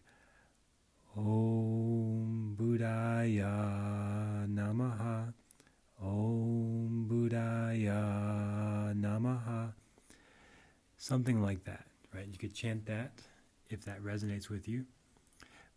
Om 1.15 2.55
Buddhaya 2.59 4.47
Namaha. 4.47 5.33
Om 6.01 7.07
Buddhaya 7.09 8.93
Namaha. 8.95 9.73
Something 10.97 11.41
like 11.41 11.63
that, 11.65 11.85
right? 12.13 12.27
You 12.31 12.37
could 12.37 12.53
chant 12.53 12.85
that 12.85 13.11
if 13.69 13.85
that 13.85 14.01
resonates 14.03 14.49
with 14.49 14.67
you. 14.67 14.85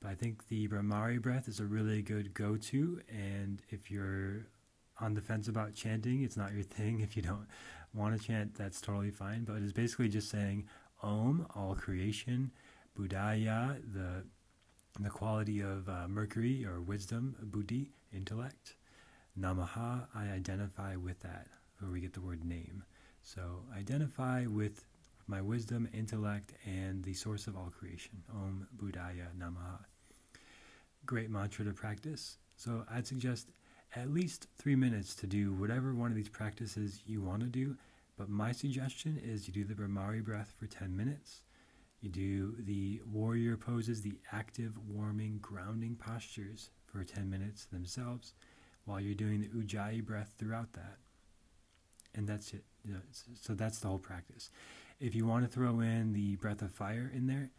But 0.00 0.10
I 0.10 0.14
think 0.14 0.48
the 0.48 0.66
Bhramari 0.68 1.20
breath 1.20 1.48
is 1.48 1.60
a 1.60 1.64
really 1.64 2.02
good 2.02 2.34
go 2.34 2.56
to. 2.56 3.00
And 3.08 3.62
if 3.70 3.90
you're 3.90 4.46
on 5.00 5.14
the 5.14 5.20
fence 5.20 5.48
about 5.48 5.74
chanting, 5.74 6.22
it's 6.22 6.36
not 6.36 6.52
your 6.52 6.62
thing. 6.76 7.00
If 7.00 7.16
you 7.16 7.22
don't 7.22 7.46
want 7.94 8.18
to 8.20 8.26
chant, 8.26 8.54
that's 8.54 8.80
totally 8.80 9.10
fine. 9.10 9.44
But 9.44 9.56
it's 9.56 9.72
basically 9.72 10.08
just 10.08 10.30
saying 10.30 10.66
Om, 11.02 11.46
all 11.54 11.74
creation, 11.74 12.50
Buddhaya, 12.98 13.80
the 13.92 14.24
the 15.00 15.08
quality 15.08 15.60
of 15.60 15.88
uh, 15.88 16.06
Mercury 16.06 16.66
or 16.66 16.80
wisdom, 16.82 17.34
Buddhi, 17.42 17.92
intellect. 18.14 18.74
Namaha, 19.38 20.06
I 20.14 20.26
identify 20.26 20.96
with 20.96 21.18
that, 21.20 21.46
where 21.78 21.90
we 21.90 22.00
get 22.00 22.12
the 22.12 22.20
word 22.20 22.44
name. 22.44 22.84
So 23.22 23.62
identify 23.74 24.44
with 24.46 24.84
my 25.26 25.40
wisdom, 25.40 25.88
intellect, 25.94 26.52
and 26.66 27.02
the 27.02 27.14
source 27.14 27.46
of 27.46 27.56
all 27.56 27.70
creation. 27.70 28.22
Om 28.30 28.66
Buddhaya 28.76 29.28
Namaha. 29.38 29.78
Great 31.06 31.30
mantra 31.30 31.64
to 31.64 31.72
practice. 31.72 32.36
So 32.56 32.84
I'd 32.90 33.06
suggest 33.06 33.48
at 33.96 34.10
least 34.12 34.46
three 34.58 34.76
minutes 34.76 35.14
to 35.16 35.26
do 35.26 35.52
whatever 35.54 35.94
one 35.94 36.10
of 36.10 36.16
these 36.16 36.28
practices 36.28 37.00
you 37.06 37.22
want 37.22 37.40
to 37.40 37.48
do. 37.48 37.76
But 38.18 38.28
my 38.28 38.52
suggestion 38.52 39.20
is 39.22 39.46
you 39.46 39.54
do 39.54 39.64
the 39.64 39.74
Bhramari 39.74 40.22
breath 40.22 40.52
for 40.58 40.66
10 40.66 40.94
minutes. 40.96 41.40
You 42.02 42.08
do 42.08 42.56
the 42.58 43.00
warrior 43.10 43.56
poses, 43.56 44.02
the 44.02 44.18
active, 44.32 44.72
warming, 44.88 45.38
grounding 45.40 45.94
postures 45.94 46.70
for 46.84 47.04
10 47.04 47.30
minutes 47.30 47.64
themselves 47.66 48.34
while 48.84 49.00
you're 49.00 49.14
doing 49.14 49.40
the 49.40 49.48
Ujjayi 49.48 50.04
breath 50.04 50.34
throughout 50.36 50.72
that. 50.72 50.98
And 52.14 52.28
that's 52.28 52.52
it. 52.52 52.64
So 53.40 53.54
that's 53.54 53.78
the 53.78 53.88
whole 53.88 53.98
practice. 53.98 54.50
If 54.98 55.14
you 55.14 55.26
want 55.26 55.44
to 55.44 55.50
throw 55.50 55.80
in 55.80 56.12
the 56.12 56.36
breath 56.36 56.60
of 56.60 56.72
fire 56.72 57.10
in 57.14 57.28
there, 57.28 57.50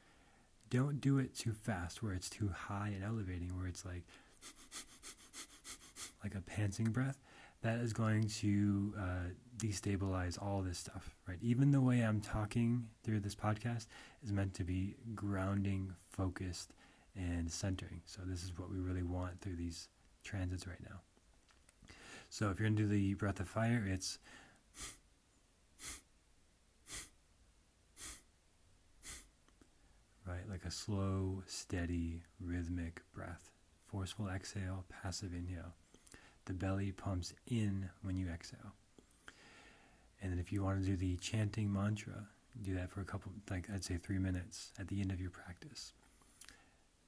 don't 0.69 0.99
do 0.99 1.19
it 1.19 1.35
too 1.35 1.53
fast 1.53 2.03
where 2.03 2.13
it's 2.13 2.29
too 2.29 2.49
high 2.49 2.91
and 2.93 3.03
elevating, 3.03 3.57
where 3.57 3.67
it's 3.67 3.85
like 3.85 4.03
like 6.23 6.35
a 6.35 6.41
panting 6.41 6.91
breath, 6.91 7.17
that 7.61 7.79
is 7.79 7.93
going 7.93 8.27
to 8.27 8.93
uh, 8.99 9.29
destabilize 9.63 10.41
all 10.41 10.61
this 10.61 10.77
stuff, 10.77 11.15
right? 11.27 11.37
Even 11.41 11.71
the 11.71 11.81
way 11.81 12.01
I'm 12.01 12.19
talking 12.19 12.87
through 13.03 13.21
this 13.21 13.35
podcast 13.35 13.87
is 14.23 14.31
meant 14.31 14.53
to 14.55 14.63
be 14.63 14.95
grounding, 15.15 15.93
focused, 16.11 16.73
and 17.15 17.51
centering. 17.51 18.01
So, 18.05 18.21
this 18.25 18.43
is 18.43 18.57
what 18.57 18.69
we 18.69 18.77
really 18.77 19.03
want 19.03 19.39
through 19.41 19.55
these 19.55 19.87
transits 20.23 20.67
right 20.67 20.81
now. 20.81 20.99
So, 22.29 22.49
if 22.49 22.59
you're 22.59 22.67
into 22.67 22.87
the 22.87 23.13
breath 23.13 23.39
of 23.39 23.47
fire, 23.47 23.85
it's 23.87 24.17
right, 30.27 30.49
like 30.49 30.65
a 30.65 30.71
slow, 30.71 31.43
steady, 31.45 32.21
rhythmic 32.41 33.01
breath. 33.13 33.51
Forceful 33.85 34.27
exhale, 34.27 34.85
passive 34.89 35.33
inhale 35.33 35.73
the 36.45 36.53
belly 36.53 36.91
pumps 36.91 37.33
in 37.47 37.89
when 38.01 38.17
you 38.17 38.27
exhale. 38.27 38.73
And 40.23 40.31
then 40.31 40.39
if 40.39 40.53
you 40.53 40.63
want 40.63 40.81
to 40.81 40.85
do 40.89 40.95
the 40.95 41.17
chanting 41.17 41.71
mantra, 41.71 42.27
do 42.61 42.73
that 42.75 42.89
for 42.89 43.01
a 43.01 43.05
couple, 43.05 43.33
like 43.51 43.69
I'd 43.71 43.83
say 43.83 43.97
three 43.97 44.17
minutes 44.17 44.71
at 44.79 44.87
the 44.87 45.01
end 45.01 45.11
of 45.11 45.19
your 45.19 45.29
practice. 45.29 45.91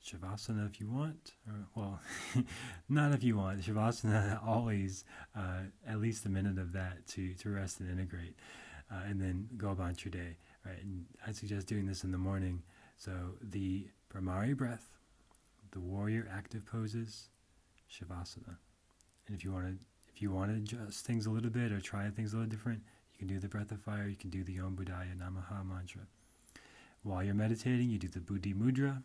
Shavasana 0.06 0.70
if 0.70 0.80
you 0.80 0.88
want, 0.88 1.32
or 1.48 1.66
well, 1.74 2.00
not 2.90 3.14
if 3.14 3.24
you 3.24 3.38
want. 3.38 3.62
Shavasana 3.62 4.40
always 4.46 5.04
uh, 5.36 5.62
at 5.88 6.00
least 6.00 6.26
a 6.26 6.30
minute 6.30 6.60
of 6.60 6.74
that 6.74 7.08
to 7.08 7.34
to 7.36 7.50
rest 7.50 7.80
and 7.80 7.90
integrate, 7.90 8.36
uh, 8.92 9.02
and 9.08 9.20
then 9.20 9.48
go 9.58 9.72
about 9.72 10.06
your 10.06 10.12
day. 10.12 10.38
Right, 10.64 10.82
and 10.84 11.06
I 11.26 11.32
suggest 11.32 11.68
doing 11.68 11.88
this 11.88 12.04
in 12.04 12.12
the 12.12 12.20
morning. 12.20 12.62
So 12.98 13.12
the 13.42 13.88
Bhramari 14.14 14.56
breath, 14.56 14.92
the 15.72 15.80
warrior 15.80 16.30
active 16.32 16.66
poses, 16.68 17.30
Shavasana. 17.92 18.58
And 19.28 19.36
if 19.36 19.44
you 19.44 19.52
want 19.52 19.66
to, 19.66 19.86
if 20.14 20.22
you 20.22 20.32
want 20.32 20.52
to 20.52 20.58
adjust 20.58 21.04
things 21.06 21.26
a 21.26 21.32
little 21.32 21.50
bit 21.50 21.72
or 21.72 21.82
try 21.82 22.08
things 22.10 22.34
a 22.34 22.38
little 22.38 22.50
different, 22.50 22.84
you 23.16 23.28
can 23.28 23.34
do 23.34 23.40
the 23.40 23.48
breath 23.48 23.72
of 23.72 23.80
fire. 23.80 24.08
You 24.08 24.16
can 24.16 24.30
do 24.30 24.44
the 24.44 24.60
Om 24.60 24.76
Buddhaya 24.76 25.16
Namaha 25.18 25.66
mantra. 25.66 26.02
While 27.04 27.24
you're 27.24 27.34
meditating, 27.34 27.90
you 27.90 27.98
do 27.98 28.10
the 28.10 28.20
Buddhi 28.20 28.54
Mudra. 28.54 29.04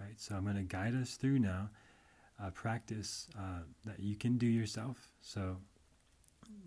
Right. 0.00 0.18
So 0.18 0.34
I'm 0.34 0.44
going 0.44 0.56
to 0.56 0.62
guide 0.62 0.94
us 0.94 1.14
through 1.14 1.38
now 1.38 1.70
a 2.42 2.50
practice 2.50 3.28
uh, 3.38 3.60
that 3.84 4.00
you 4.00 4.16
can 4.16 4.38
do 4.38 4.46
yourself. 4.46 5.12
So 5.22 5.56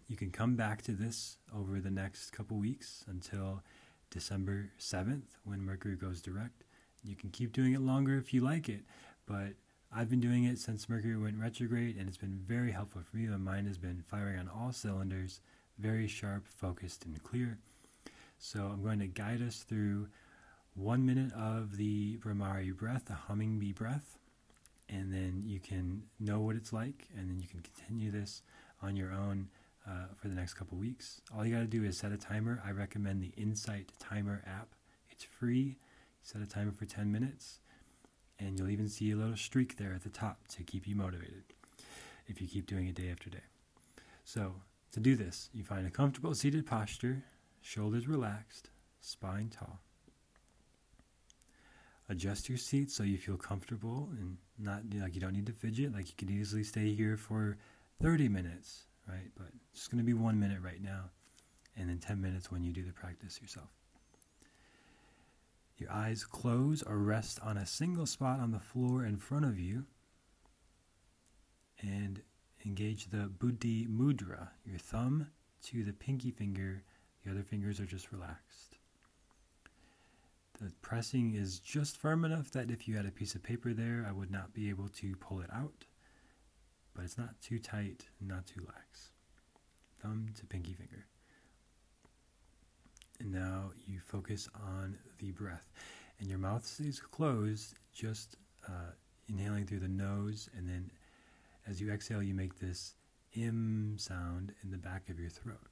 you 0.08 0.15
can 0.15 0.31
come 0.31 0.55
back 0.55 0.81
to 0.84 0.93
this 0.93 1.38
over 1.55 1.79
the 1.79 1.91
next 1.91 2.31
couple 2.31 2.58
weeks 2.58 3.03
until 3.08 3.62
December 4.10 4.72
7th 4.79 5.38
when 5.43 5.62
Mercury 5.62 5.96
goes 5.96 6.22
direct. 6.22 6.63
You 7.03 7.15
can 7.15 7.29
keep 7.29 7.53
doing 7.53 7.74
it 7.74 7.81
longer 7.81 8.17
if 8.17 8.34
you 8.34 8.41
like 8.41 8.67
it, 8.67 8.81
but 9.25 9.53
I've 9.93 10.10
been 10.10 10.19
doing 10.19 10.46
it 10.46 10.60
since 10.60 10.89
Mercury 10.89 11.17
went 11.17 11.38
retrograde, 11.38 11.98
and 11.98 12.08
it's 12.08 12.17
been 12.17 12.39
very 12.43 12.72
helpful 12.72 13.01
for 13.03 13.17
me. 13.17 13.27
My 13.27 13.38
mind 13.38 13.67
has 13.67 13.77
been 13.77 14.03
firing 14.08 14.39
on 14.39 14.50
all 14.50 14.72
cylinders, 14.72 15.41
very 15.79 16.07
sharp, 16.07 16.48
focused, 16.48 17.05
and 17.05 17.21
clear. 17.24 17.57
So 18.38 18.69
I'm 18.71 18.83
going 18.83 19.00
to 19.00 19.07
guide 19.07 19.41
us 19.41 19.65
through 19.67 20.07
one 20.75 21.05
minute 21.05 21.33
of 21.33 21.77
the 21.77 22.17
Bhramari 22.17 22.75
breath, 22.75 23.05
the 23.05 23.13
humming 23.13 23.59
bee 23.59 23.74
breath, 23.74 24.17
and 24.88 25.13
then 25.13 25.43
you 25.45 25.59
can 25.59 26.03
know 26.19 26.39
what 26.39 26.55
it's 26.55 26.74
like, 26.74 27.07
and 27.17 27.29
then 27.29 27.39
you 27.39 27.48
can 27.48 27.62
continue 27.62 28.12
this 28.12 28.41
on 28.81 28.95
your 28.95 29.12
own 29.12 29.50
uh, 29.88 30.13
for 30.15 30.27
the 30.27 30.36
next 30.36 30.53
couple 30.53 30.77
weeks. 30.77 31.21
All 31.36 31.45
you 31.45 31.53
got 31.53 31.62
to 31.62 31.67
do 31.67 31.83
is 31.83 31.98
set 31.98 32.12
a 32.12 32.17
timer. 32.17 32.62
I 32.65 32.71
recommend 32.71 33.21
the 33.21 33.33
Insight 33.41 33.91
Timer 34.00 34.41
app. 34.45 34.69
It's 35.09 35.24
free. 35.24 35.77
Set 36.21 36.41
a 36.41 36.45
timer 36.45 36.71
for 36.71 36.86
10 36.86 37.12
minutes 37.12 37.59
and 38.39 38.57
you'll 38.57 38.69
even 38.69 38.89
see 38.89 39.12
a 39.12 39.15
little 39.15 39.36
streak 39.36 39.77
there 39.77 39.93
at 39.93 40.03
the 40.03 40.09
top 40.09 40.48
to 40.48 40.63
keep 40.63 40.88
you 40.88 40.95
motivated 40.95 41.43
if 42.27 42.41
you 42.41 42.48
keep 42.48 42.65
doing 42.65 42.88
it 42.88 42.95
day 42.95 43.09
after 43.12 43.29
day. 43.29 43.43
So, 44.24 44.55
to 44.91 45.00
do 45.00 45.15
this, 45.15 45.50
you 45.53 45.63
find 45.63 45.86
a 45.86 45.91
comfortable 45.91 46.34
seated 46.34 46.65
posture, 46.65 47.24
shoulders 47.62 48.08
relaxed, 48.08 48.69
spine 49.01 49.50
tall. 49.50 49.79
Adjust 52.10 52.50
your 52.50 52.58
seat 52.58 52.89
so 52.89 53.03
you 53.03 53.17
feel 53.17 53.38
comfortable 53.38 54.10
and 54.19 54.38
not 54.58 54.81
like 55.00 55.13
you 55.13 55.22
don't 55.22 55.34
need 55.34 55.46
to 55.46 55.53
fidget, 55.53 55.93
like 55.93 56.08
you 56.08 56.13
could 56.17 56.31
easily 56.31 56.63
stay 56.63 56.93
here 56.93 57.17
for 57.17 57.58
30 58.01 58.29
minutes, 58.29 58.86
right? 59.08 59.29
But 59.38 59.48
it's 59.74 59.88
going 59.88 60.00
to 60.00 60.03
be 60.03 60.13
one 60.13 60.39
minute 60.39 60.60
right 60.63 60.81
now, 60.81 61.12
and 61.77 61.89
then 61.89 62.00
10 62.00 62.19
minutes 62.19 62.51
when 62.51 62.63
you 62.63 62.74
do 62.74 62.84
the 62.84 62.91
practice 62.91 63.39
yourself. 63.39 63.69
Your 65.77 65.91
eyes 65.91 66.25
close 66.25 66.84
or 66.84 66.98
rest 66.98 67.39
on 67.41 67.58
a 67.58 67.65
single 67.65 68.05
spot 68.05 68.39
on 68.39 68.51
the 68.51 68.60
floor 68.60 69.05
in 69.05 69.17
front 69.17 69.46
of 69.46 69.60
you. 69.60 69.86
And 71.81 72.22
engage 72.65 73.09
the 73.09 73.27
Buddhi 73.27 73.87
Mudra, 73.87 74.49
your 74.65 74.79
thumb 74.79 75.27
to 75.65 75.83
the 75.83 75.93
pinky 75.93 76.31
finger. 76.31 76.83
The 77.23 77.31
other 77.31 77.43
fingers 77.43 77.79
are 77.79 77.85
just 77.85 78.11
relaxed. 78.11 78.77
The 80.61 80.71
pressing 80.81 81.35
is 81.35 81.59
just 81.59 81.97
firm 81.97 82.25
enough 82.25 82.51
that 82.51 82.69
if 82.69 82.87
you 82.87 82.97
had 82.97 83.05
a 83.05 83.11
piece 83.11 83.33
of 83.33 83.43
paper 83.43 83.73
there, 83.73 84.05
I 84.07 84.11
would 84.11 84.31
not 84.31 84.53
be 84.53 84.69
able 84.69 84.89
to 84.89 85.15
pull 85.15 85.39
it 85.39 85.49
out. 85.53 85.85
But 86.93 87.05
it's 87.05 87.17
not 87.17 87.39
too 87.41 87.59
tight, 87.59 88.07
not 88.19 88.45
too 88.45 88.61
lax. 88.67 89.11
Thumb 90.01 90.29
to 90.37 90.45
pinky 90.45 90.73
finger. 90.73 91.05
And 93.21 93.31
now 93.31 93.71
you 93.87 93.99
focus 93.99 94.49
on 94.55 94.97
the 95.19 95.31
breath. 95.31 95.71
And 96.19 96.29
your 96.29 96.39
mouth 96.39 96.65
stays 96.65 96.99
closed, 96.99 97.75
just 97.93 98.35
uh, 98.67 98.91
inhaling 99.29 99.65
through 99.65 99.79
the 99.79 99.87
nose. 99.87 100.49
And 100.57 100.67
then 100.67 100.91
as 101.69 101.79
you 101.79 101.91
exhale, 101.91 102.23
you 102.23 102.33
make 102.33 102.59
this 102.59 102.95
M 103.35 103.95
sound 103.97 104.53
in 104.63 104.71
the 104.71 104.77
back 104.77 105.09
of 105.09 105.19
your 105.19 105.29
throat. 105.29 105.67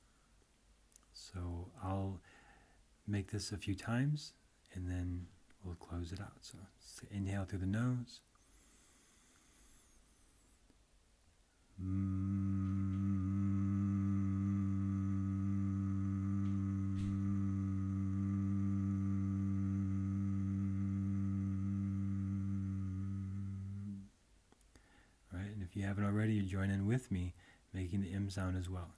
So 1.11 1.71
I'll 1.83 2.21
make 3.07 3.31
this 3.31 3.51
a 3.51 3.57
few 3.57 3.73
times 3.73 4.33
and 4.75 4.87
then 4.87 5.25
we'll 5.63 5.75
close 5.75 6.11
it 6.11 6.19
out. 6.21 6.37
So 6.41 6.57
inhale 7.09 7.45
through 7.45 7.59
the 7.59 7.65
nose. 7.65 8.19
Right, 25.33 25.51
and 25.53 25.61
if 25.61 25.66
you 25.77 25.85
haven't 25.85 26.05
already, 26.05 26.41
join 26.41 26.71
in 26.71 26.87
with 26.87 27.11
me, 27.11 27.35
making 27.71 28.01
the 28.01 28.11
M 28.11 28.31
sound 28.31 28.57
as 28.57 28.67
well. 28.67 28.89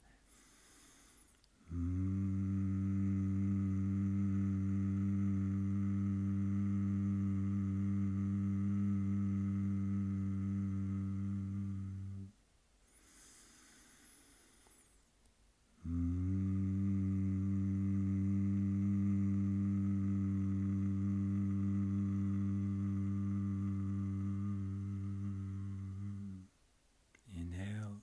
Inhale 27.36 28.02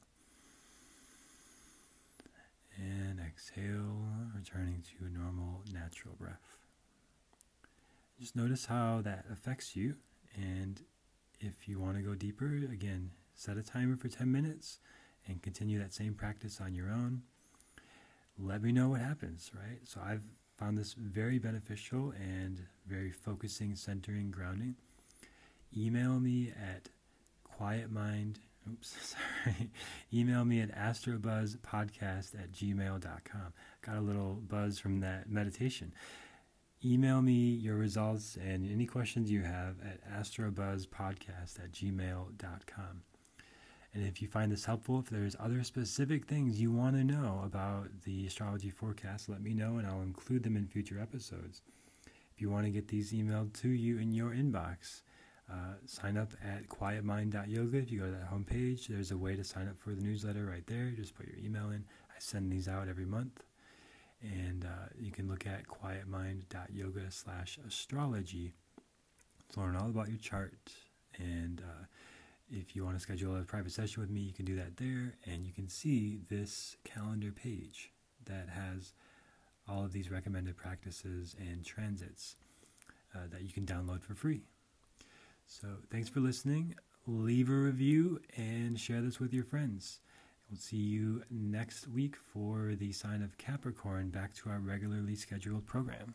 and 2.78 3.20
exhale, 3.20 4.06
returning 4.88 5.14
to 5.14 5.20
a 5.20 5.24
normal 5.24 5.62
natural 5.74 6.16
breath. 6.20 6.58
Just 8.20 8.36
notice 8.36 8.66
how 8.66 9.02
that 9.04 9.26
affects 9.32 9.76
you, 9.76 9.96
and 10.36 10.82
if 11.40 11.68
you 11.68 11.80
want 11.80 11.98
to 11.98 12.04
go 12.04 12.16
deeper, 12.16 12.48
again, 12.72 13.12
set 13.36 13.58
a 13.58 13.64
timer 13.64 13.96
for 13.96 14.08
10 14.08 14.32
minutes 14.32 14.80
and 15.28 15.42
continue 15.42 15.80
that 15.80 15.94
same 15.94 16.14
practice 16.14 16.60
on 16.60 16.74
your 16.74 16.90
own. 16.90 17.22
Let 18.40 18.62
me 18.62 18.72
know 18.72 18.90
what 18.90 19.02
happens, 19.02 19.52
right? 19.54 19.80
So 19.84 20.00
I've 20.04 20.24
found 20.58 20.78
this 20.78 20.94
very 20.94 21.38
beneficial 21.38 22.14
and 22.20 22.66
very 22.88 23.12
focusing, 23.12 23.76
centering, 23.76 24.32
grounding. 24.32 24.76
Email 25.76 26.20
me 26.20 26.52
at 26.52 26.90
quietmind 27.60 28.38
oops, 28.72 29.16
sorry. 29.46 29.72
Email 30.14 30.46
me 30.46 30.62
at 30.62 30.76
astrobuzzpodcast 30.76 32.36
at 32.36 32.52
gmail.com. 32.52 33.54
Got 33.82 33.98
a 33.98 34.02
little 34.02 34.42
buzz 34.48 34.80
from 34.80 35.00
that 35.02 35.30
meditation. 35.30 35.94
Email 36.86 37.22
me 37.22 37.34
your 37.34 37.76
results 37.76 38.38
and 38.38 38.70
any 38.70 38.86
questions 38.86 39.32
you 39.32 39.42
have 39.42 39.76
at 39.82 40.00
astrobuzzpodcast 40.12 41.60
at 41.60 41.72
gmail.com. 41.72 43.02
And 43.94 44.06
if 44.06 44.22
you 44.22 44.28
find 44.28 44.52
this 44.52 44.66
helpful, 44.66 45.00
if 45.00 45.10
there's 45.10 45.36
other 45.40 45.64
specific 45.64 46.26
things 46.26 46.62
you 46.62 46.72
want 46.72 46.96
to 46.96 47.04
know 47.04 47.42
about 47.44 47.88
the 48.04 48.28
astrology 48.28 48.70
forecast, 48.70 49.28
let 49.28 49.42
me 49.42 49.54
know 49.54 49.78
and 49.78 49.88
I'll 49.88 50.02
include 50.02 50.44
them 50.44 50.56
in 50.56 50.68
future 50.68 51.00
episodes. 51.02 51.64
If 52.32 52.42
you 52.42 52.52
want 52.52 52.66
to 52.66 52.72
get 52.72 52.90
these 52.90 53.12
emailed 53.12 53.54
to 53.62 53.70
you 53.70 53.98
in 53.98 54.14
your 54.14 54.30
inbox, 54.30 55.02
uh, 55.52 55.76
sign 55.86 56.18
up 56.18 56.34
at 56.44 56.68
quietmind.yoga. 56.68 57.78
If 57.78 57.92
you 57.92 58.00
go 58.00 58.06
to 58.06 58.12
that 58.12 58.32
homepage, 58.32 58.88
there's 58.88 59.12
a 59.12 59.18
way 59.18 59.36
to 59.36 59.44
sign 59.44 59.68
up 59.68 59.78
for 59.78 59.92
the 59.92 60.02
newsletter 60.02 60.46
right 60.46 60.66
there. 60.68 60.92
Just 60.96 61.16
put 61.16 61.28
your 61.28 61.38
email 61.38 61.70
in. 61.70 61.86
I 62.10 62.20
send 62.20 62.52
these 62.52 62.68
out 62.68 62.88
every 62.90 63.06
month. 63.06 63.44
And 64.22 64.66
uh, 64.66 64.90
you 65.00 65.12
can 65.12 65.30
look 65.30 65.46
at 65.46 65.68
quietmind.yoga 65.68 67.12
slash 67.12 67.60
astrology 67.66 68.54
to 69.54 69.60
learn 69.60 69.76
all 69.76 69.90
about 69.90 70.10
your 70.10 70.18
chart. 70.18 70.74
And 71.18 71.62
uh, 71.62 71.86
if 72.50 72.76
you 72.76 72.84
want 72.84 72.98
to 72.98 73.02
schedule 73.02 73.38
a 73.38 73.44
private 73.44 73.72
session 73.72 74.02
with 74.02 74.10
me, 74.10 74.22
you 74.22 74.34
can 74.34 74.46
do 74.46 74.56
that 74.56 74.78
there. 74.78 75.14
And 75.26 75.46
you 75.46 75.54
can 75.54 75.70
see 75.70 76.20
this 76.30 76.76
calendar 76.84 77.32
page 77.32 77.92
that 78.26 78.50
has 78.50 78.94
all 79.70 79.86
of 79.86 79.94
these 79.94 80.12
recommended 80.12 80.58
practices 80.58 81.36
and 81.40 81.64
transits 81.64 82.36
uh, 83.16 83.20
that 83.32 83.44
you 83.44 83.50
can 83.54 83.66
download 83.66 84.02
for 84.02 84.14
free. 84.14 84.42
So 85.48 85.68
thanks 85.90 86.10
for 86.10 86.20
listening. 86.20 86.76
Leave 87.08 87.50
a 87.50 87.54
review 87.54 88.20
and 88.36 88.78
share 88.78 89.02
this 89.02 89.18
with 89.18 89.34
your 89.34 89.46
friends. 89.46 90.02
We'll 90.50 90.60
see 90.60 90.76
you 90.76 91.24
next 91.32 91.88
week 91.88 92.18
for 92.18 92.76
the 92.76 92.92
sign 92.92 93.24
of 93.24 93.38
Capricorn 93.38 94.10
back 94.10 94.34
to 94.36 94.50
our 94.50 94.60
regularly 94.60 95.16
scheduled 95.16 95.66
program. 95.66 96.14